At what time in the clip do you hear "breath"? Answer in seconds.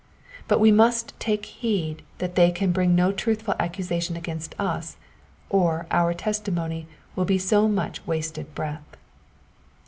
8.55-8.97